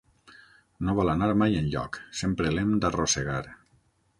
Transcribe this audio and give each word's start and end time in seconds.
No 0.87 0.95
vol 0.99 1.11
anar 1.13 1.27
mai 1.41 1.59
enlloc, 1.61 1.99
sempre 2.23 2.55
l'hem 2.57 2.73
d'arrossegar. 2.87 3.41